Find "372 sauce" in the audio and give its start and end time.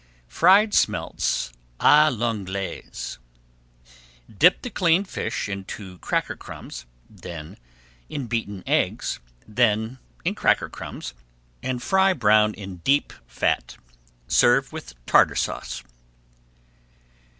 15.43-15.91